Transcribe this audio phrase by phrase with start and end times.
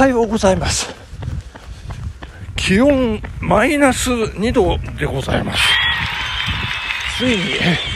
[0.00, 0.94] はようございます。
[2.56, 5.60] 気温マイナス2度でございます。
[7.18, 7.36] つい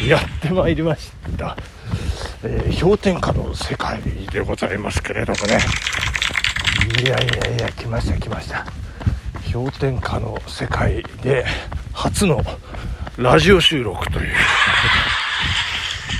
[0.04, 1.56] にやってまいりました、
[2.42, 5.58] えー氷点下の世界でございますけれどもね。
[7.02, 8.66] いやいやいや来ました来ました。
[9.50, 11.46] 氷点下の世界で
[11.94, 12.44] 初の
[13.16, 14.34] ラジオ収録という。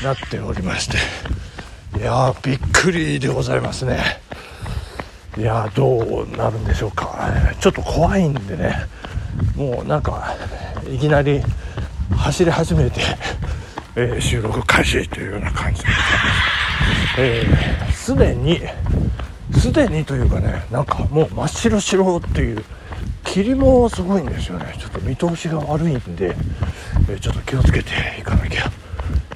[0.02, 0.96] なっておりまして。
[1.98, 4.23] いやーびっくりでございますね。
[5.36, 7.28] いやどうなるんでしょうか。
[7.60, 8.86] ちょっと怖いんでね。
[9.56, 10.34] もうなんか
[10.88, 11.42] いきなり
[12.16, 13.00] 走り始めて
[13.96, 17.46] えー収録開始というような感じでござい
[17.82, 18.12] ます。
[18.12, 18.60] えーでに
[19.58, 22.64] すでにというかねなんかもう真っ白白っていう
[23.24, 24.74] 霧もすごいんですよね。
[24.78, 26.36] ちょっと見通しが悪いんで、
[27.08, 27.90] えーちょっと気をつけて
[28.20, 28.70] いかなきゃ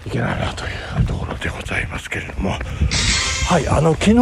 [0.07, 0.69] いけないなとい
[1.03, 2.51] うところでございますけれども。
[3.49, 4.15] はいあの昨日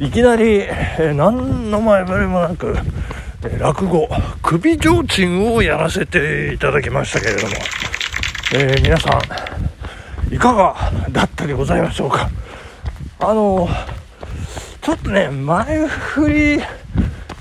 [0.00, 2.74] いきなり、え何の前触れもなく、
[3.44, 4.08] え落語
[4.42, 7.52] 「首提灯」をやらせていただきましたけれども、
[8.54, 9.10] えー皆さ
[10.30, 10.74] んいかが
[11.10, 12.30] だったでございましょうか。
[13.18, 13.68] あの
[14.80, 16.58] ちょっとね前振り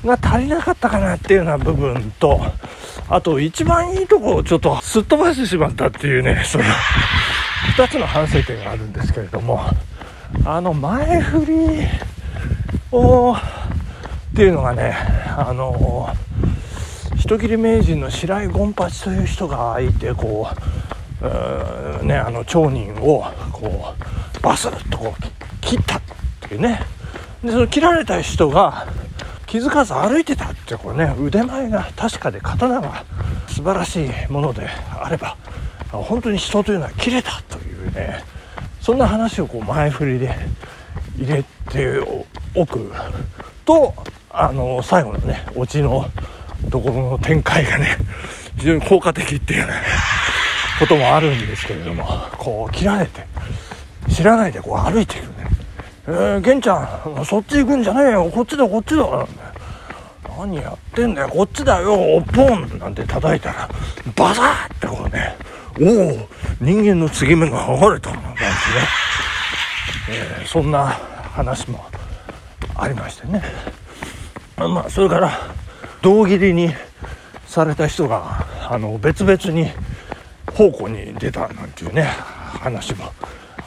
[0.06, 2.42] が足りなかったかなっていうような部分と
[3.08, 6.66] あと一番いいとこをちょっとすっ飛ばしてしまったっていうね その
[7.78, 9.64] 2つの反省点があるんですけれども。
[10.46, 11.88] あの前振り
[12.92, 14.94] をっていうのがね
[15.38, 16.10] あの
[17.18, 20.48] 人斬り名人の白井権八という人がいてこ
[21.22, 21.26] う
[22.02, 23.94] うねあの町人をこ
[24.38, 26.02] うバスッとこう切ったっ
[26.42, 26.80] ていうね。
[27.44, 28.88] でその切られた人が
[29.46, 33.06] 気づかず歩いてたってこれね腕前が確かで刀が
[33.48, 35.38] 素晴らしいものであれば
[35.92, 38.24] あ本当に人というのは切れたというね
[38.82, 40.36] そんな話をこう前振りで
[41.18, 42.00] 入れて
[42.56, 42.92] おく
[43.66, 43.94] と
[44.32, 46.06] あの最後のねオチの
[46.72, 47.98] ところの展開がね
[48.58, 49.74] 非常に効果的っていうね
[50.80, 52.06] こともあるんですけれども
[52.38, 53.26] こう切られて
[54.10, 55.48] 知らないでこう歩いていくね
[56.08, 58.30] 「えー、玄ちゃんそっち行くんじゃねえよ。
[58.34, 59.34] こっちだこっちだ」なんて
[60.38, 61.30] 何やってんだよ。
[61.30, 61.94] こっちだよ。
[61.94, 63.70] おっポンなんて叩いたら
[64.16, 65.36] バサーってこうね
[65.80, 66.30] おお
[66.62, 68.36] 人間の継ぎ目が剥がれたなんてね、
[70.10, 70.98] えーそんな
[71.34, 71.86] 話も
[72.82, 73.44] ありましてね。
[74.58, 75.32] まあそれから
[76.02, 76.74] 胴切りに
[77.46, 79.72] された人があの別々に
[80.54, 83.06] 奉公に出たなんていうね話も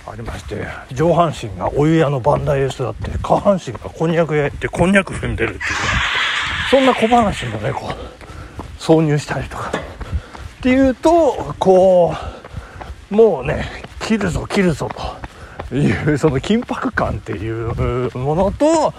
[0.06, 5.66] ありまして上半身がお湯屋の番台へ座って下半身がこんにゃく屋行ってこんにゃく踏んでるっていうね
[6.70, 9.72] そんな小話もねこう挿入したりとか
[10.58, 12.14] っていうとこ
[13.10, 13.66] うもうね
[14.00, 15.21] 切るぞ切るぞと。
[15.76, 18.92] いうその緊迫感っていうものと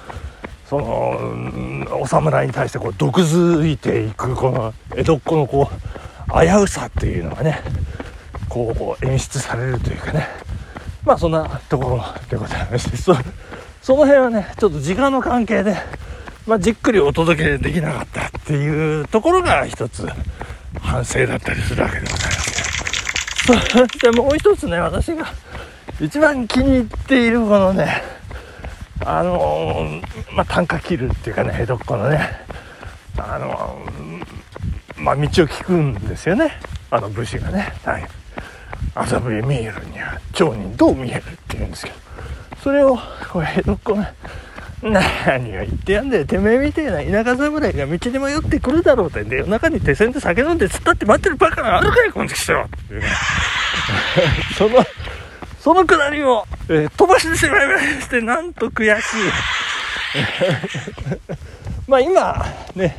[0.69, 7.59] そのお侍に対してこう毒づいていくこの江戸っ子のこう危うさっていうのがね
[8.49, 10.27] こう演出されるというかね。
[11.05, 12.97] まあそんなところでございまして。
[12.97, 13.13] そ
[13.81, 15.75] その辺はねちょっと時間の関係で、
[16.47, 20.07] まあ、じっくりお届けできなかったっていうところが一つ
[20.79, 23.51] 反省だったりするわけでございます。
[23.51, 25.25] ねそ してもう一つね私が
[26.01, 28.01] 一番気に入っているこのね
[29.05, 32.29] あのーまあ短歌切るっていうかね江戸っ子のね
[33.17, 36.51] あのーまあ道を聞くんですよね。
[36.89, 38.07] あの武士がねはい。
[38.95, 41.95] 麻笛見えるには町人どう見えるって言うんですけど。
[42.63, 42.97] それを
[43.31, 44.13] これ江戸っ子ね
[44.83, 46.25] 何を言ってやんだよ。
[46.25, 52.53] てめえみてえな田舎侍が道に迷ってくるだろうってんで夜中に手線で酒飲んで突っ立って待ってるバカがあるかいこの人。
[52.53, 53.07] はっていうね
[54.57, 54.75] その
[55.63, 59.17] そのくだりを、えー飛ばしてしまいましてなんと悔しい。
[61.87, 62.97] まあ今ね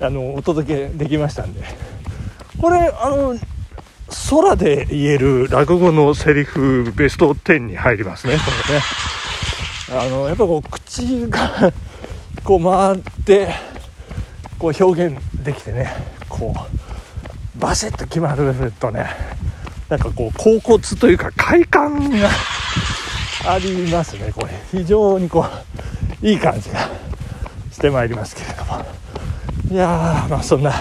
[0.00, 1.62] あのお届けできましたんで。
[2.60, 3.38] これあの
[4.30, 8.38] 空で言える落語のセリフベスト10に入りますね。
[8.38, 8.82] これね。
[9.92, 11.72] あのやっぱこう口が
[12.42, 13.54] こう回って
[14.58, 15.94] こう表現できてね
[16.28, 16.52] こ
[17.56, 19.33] うバシッと決まるとね
[19.88, 22.28] なんかこう恍惚というか快感が
[23.46, 24.32] ありますね。
[24.34, 25.44] これ非常にこ
[26.22, 26.88] ういい感じが
[27.70, 28.84] してまいりますけれども。
[29.70, 30.72] いやーまあそんな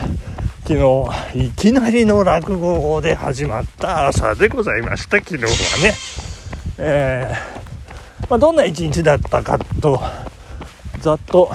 [0.66, 5.50] 昨日いきなりの落語で始まった朝でございました昨日は
[5.84, 5.94] ね。
[6.78, 10.02] えーまあ、どんな一日だったかと
[11.02, 11.52] ざっと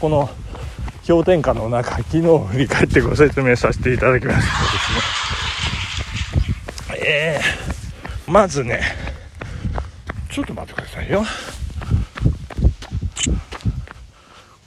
[0.00, 0.28] この
[1.06, 5.23] 氷点下の中昨日を振り返ってご説明させていただきますとですね。
[7.06, 8.80] えーまずね
[10.30, 11.22] ちょっと待ってくださいよ。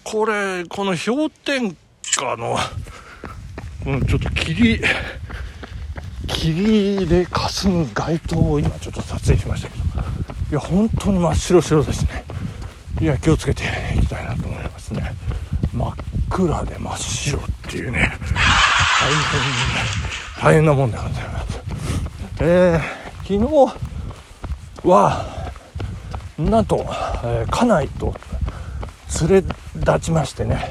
[0.04, 2.56] これこの氷点下の、
[3.86, 4.80] うん、ちょっと霧
[6.28, 9.84] 霧で霞む街灯を今ちょっと撮影しましたけど。
[10.52, 12.24] いや本当に真っ白白ですね。
[13.02, 13.64] いや気をつけて
[13.98, 15.14] いきたいなと思いますね。
[15.74, 15.94] 真っ
[16.30, 18.00] 暗で真っ白っていうね。
[18.00, 21.57] 大変大変なもんでございます。
[22.40, 23.74] えー、昨
[24.84, 25.26] 日は
[26.38, 26.86] なんと、
[27.24, 28.14] えー、家内と
[29.28, 30.64] 連れ立ちましてね、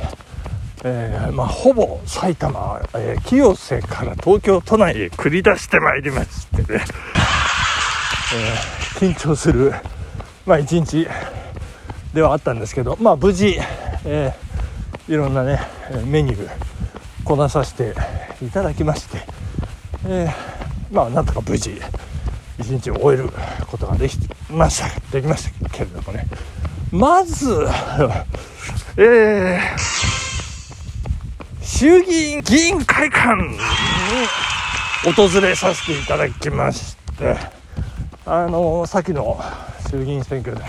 [0.85, 6.85] えー、まあ、ほぼ埼玉、えー、清瀬から東京都内へ繰り出してまいりましてね、
[8.35, 9.73] え緊張する、
[10.47, 11.09] まあ、一日
[12.15, 13.59] ではあったんですけど、まあ、無事、
[14.05, 14.33] え
[15.09, 15.61] いろんなね
[16.05, 16.49] メニュー
[17.25, 17.93] こなさせて
[18.41, 19.19] いただきまして、
[20.07, 20.29] え
[20.91, 21.81] まあなんとか無事
[22.59, 23.29] 一日を終える
[23.67, 24.19] ことができ
[24.50, 26.27] ましたできましたけれどもね。
[26.93, 27.67] まず、
[28.97, 29.79] えー、
[31.61, 33.59] 衆議院議員会館に
[35.15, 37.37] 訪れさせていただきまして、
[38.25, 39.39] あの、先の
[39.91, 40.62] 衆議院選挙で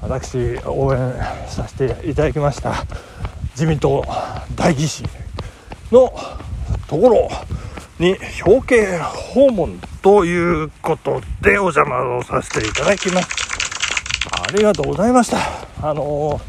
[0.00, 1.14] 私応援
[1.48, 2.84] させていただきました
[3.50, 4.04] 自民党
[4.56, 5.04] 代議士
[5.92, 6.12] の
[6.88, 7.30] ところ
[8.02, 13.28] に表敬訪問ということでお邪魔をさせていただきます。
[14.32, 15.38] ありがとうございました。
[15.80, 16.40] あの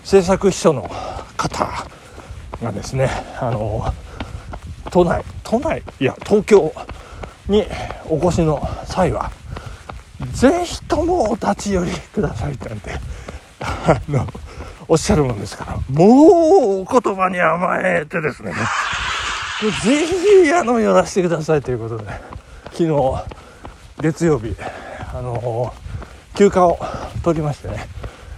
[0.00, 0.90] 政策秘書の
[1.36, 1.86] 方
[2.62, 3.84] がですねあの
[4.90, 6.72] 都内都内いや東京
[7.48, 7.66] に
[8.08, 9.30] お越しの際は
[10.32, 12.92] ぜひともお立ち寄りくださいなんて
[13.60, 14.26] あの
[14.88, 18.54] おっしゃるもんですからもうお言葉に甘えてですね。
[19.60, 20.06] ぜ
[20.44, 22.04] ひあの寄らせてくださいということで
[22.70, 23.24] 昨日
[24.00, 24.54] 月曜日
[25.12, 25.74] あの
[26.36, 26.78] 休暇を
[27.24, 27.88] 取りましてね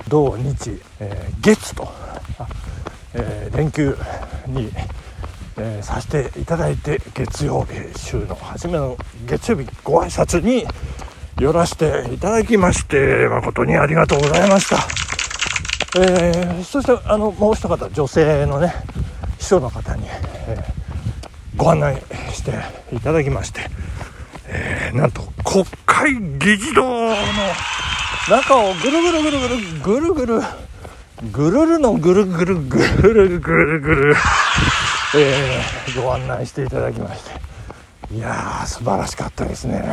[0.08, 1.92] 土日、えー、月と、
[3.12, 3.94] えー、連休
[4.46, 4.70] に、
[5.58, 8.96] えー、させていただいて月曜日週の初めの
[9.26, 10.64] 月曜日ご挨拶に
[11.38, 14.78] 寄らせていただきまして誠にありがとうございました、
[16.00, 18.72] えー、そしてあのもう一方女性のね
[19.38, 20.79] 秘書の方に、え
[21.60, 21.96] ご案内
[22.32, 22.52] して
[22.96, 23.60] いただきまして
[24.52, 27.14] えー、なんと国会議事堂の
[28.28, 30.42] 中をぐるぐるぐるぐるぐるぐる
[31.30, 34.14] ぐるるのぐるぐるぐるぐるぐる、
[35.16, 37.40] えー、ご案内していただきまして。
[38.12, 39.84] いやー素晴らしかったですね、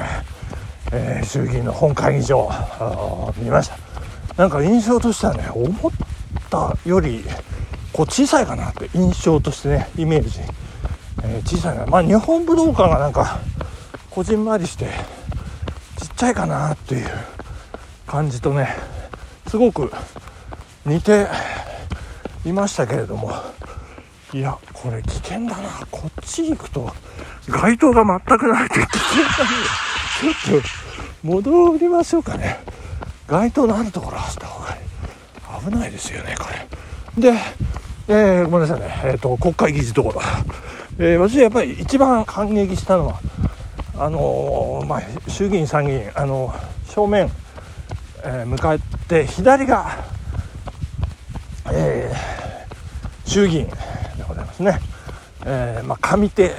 [0.92, 2.50] えー、衆議院の本会議場
[3.38, 3.78] 見ました。
[4.38, 5.92] なんか印象としてはね思っ
[6.50, 7.24] たより
[7.94, 10.40] こう小さいかなって印象としてねイメージ、
[11.24, 11.86] えー、小さいな。
[11.86, 13.40] まあ日本武道館がなんか
[14.10, 14.86] こじんまりして
[16.00, 17.08] ちっちゃいかなっていう
[18.06, 18.70] 感じとね
[19.48, 19.92] すごく
[20.86, 21.28] 似て
[22.46, 23.32] いましたけれども。
[24.34, 25.70] いやこれ危険だな。
[25.90, 26.94] こっち行くと
[27.48, 29.30] 街灯が全くないと危険だ
[30.26, 30.68] ねちょっと
[31.24, 32.60] 戻りましょうかね。
[33.28, 35.72] 街灯のあるところ走った方がいい。
[35.72, 36.46] 危ないですよねこ
[37.18, 37.32] れ。
[37.32, 37.40] で、
[38.10, 40.04] えー、ごめんなさいね、えーと、国会議事堂、
[41.00, 43.20] えー、私やっぱり一番感激したのは
[44.00, 46.54] あのまあ、衆議院、参議院、あの
[46.86, 47.32] 正面、
[48.24, 50.06] えー、向かって左が、
[51.72, 53.74] えー、衆議院で
[54.28, 54.80] ございますね、
[55.46, 56.52] えーまあ、上手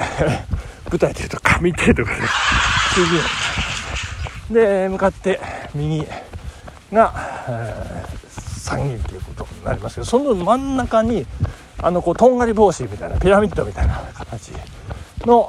[0.90, 2.20] 舞台でいうと上手とかで
[2.94, 3.22] 衆議院。
[4.50, 5.40] で向かって
[5.74, 6.04] 右
[6.92, 7.12] が、
[7.48, 11.26] えー、参議院ということになりますけどその真ん中に
[11.80, 14.02] あのこうとんがり帽子みたいなピラミッドみたいな
[15.26, 15.48] の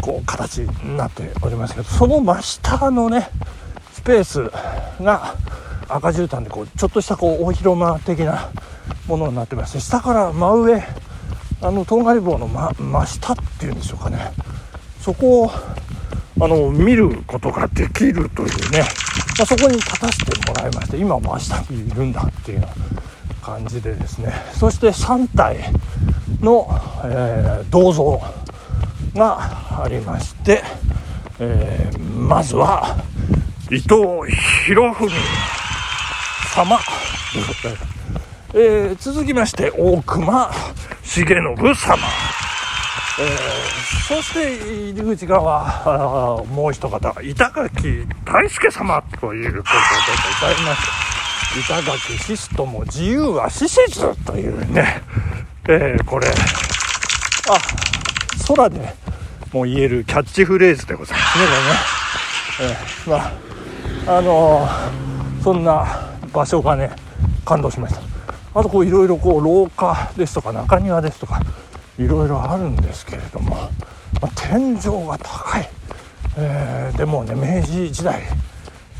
[0.00, 3.28] こう形になっておりますけどその真下のね
[3.92, 4.50] スペース
[5.02, 5.34] が
[5.88, 8.50] 赤絨毯でこうちょっとしたこう大広間的な
[9.06, 10.82] ものになってまして下から真上
[11.62, 14.32] あのとんがり棒の真真下っていうんでしょうかね。
[15.00, 15.50] そこを
[16.38, 18.80] あの見ることができるというね、
[19.38, 23.00] まあ、そこに立たせてもらいまして今真下にいるんだっていうような
[23.40, 24.32] 感じでですね。
[24.52, 25.72] そして3体。
[26.40, 26.68] の、
[27.04, 28.20] えー、銅像
[29.14, 30.62] がありまして、
[31.38, 32.96] えー、まずは
[33.70, 33.94] 伊藤
[34.66, 35.10] 博文
[36.54, 36.78] 様。
[38.54, 40.50] えー、続きまして大隈
[41.02, 41.74] 重信様、えー、
[44.08, 44.54] そして
[44.92, 49.78] 入り口側もう一方板垣大輔様ということで
[50.40, 51.06] ございます。
[51.58, 55.02] 板垣シストも自由は死せずというね、
[55.68, 56.28] えー、これ。
[56.28, 57.58] あ
[58.46, 58.94] 空で
[59.52, 66.90] も言えるキャッチフレーズでございますねこれね、えー、まああのー、そんな場所がね
[67.44, 68.00] 感動しました。
[68.58, 71.40] あとこういろいろこう廊下ですとか中庭ですとか
[71.98, 75.68] いろいろあるんですけれども、まあ、天井が高い、
[76.38, 78.22] えー、でもね明治時代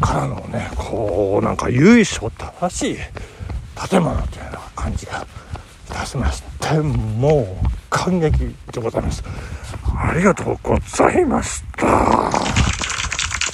[0.00, 2.96] からのねこうなんか由緒正しい
[3.88, 5.26] 建物というような感じが
[5.96, 9.24] いたしましてもう感激でございます。
[9.98, 12.30] ありがとうございました。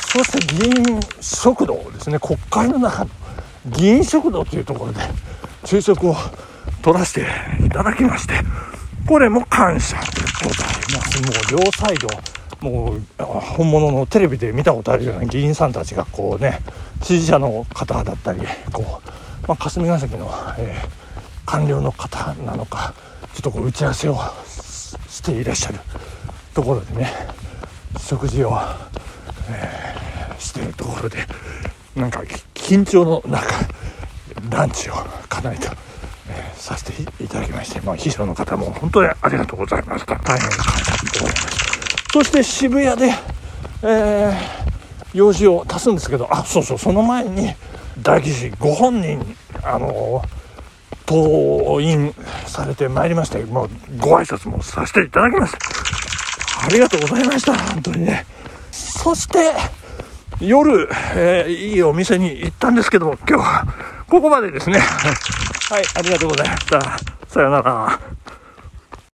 [0.09, 2.19] そして議員食堂ですね。
[2.19, 3.11] 国会の中の
[3.67, 5.01] 議員食堂というところで
[5.65, 6.17] 昼食を
[6.83, 7.27] 取らせて
[7.65, 8.35] いただきまして
[9.07, 10.03] これも感謝で
[10.43, 10.69] ござい
[10.99, 11.23] ます。
[11.23, 12.09] もう両サイド
[12.61, 16.59] もう本物のテレビで見たことあるような議員さんたちがこうね
[17.03, 18.41] 支持者の方だったり
[18.73, 21.02] こう、まあ、霞が関の、えー、
[21.47, 22.95] 官僚の方なのか
[23.35, 24.19] ちょっとこう打ち合わせを
[25.09, 25.79] していらっしゃる
[26.55, 27.11] ところでね
[27.99, 28.53] 食事を、
[29.51, 31.19] えー、してるところで
[31.97, 32.23] なんか
[32.55, 33.47] 緊張の中
[34.51, 34.95] ランチを
[35.29, 35.69] かなりと、
[36.29, 40.17] えー、させていただきまして、まあ、秘書の方も本当にありがとうございました。
[40.17, 43.15] 大変感謝でございましたそして渋谷で、
[43.83, 44.35] えー、
[45.15, 47.55] 用事を足すんですけどあそうそうその前に
[48.01, 50.23] 大吉ご本人あの
[51.07, 52.15] 登院
[52.47, 55.59] されてまいりましてもうご挨拶もさせていただきました。
[56.65, 58.27] ありがとうございました本当にね。
[58.71, 59.53] そして
[60.41, 63.67] 夜、えー、いいお店に行ったんですけども今日は
[64.09, 64.79] ここまでですね。
[64.79, 66.81] はいありがとうございました。
[67.29, 68.01] さようなら。